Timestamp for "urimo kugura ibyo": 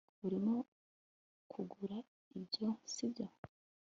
0.25-2.67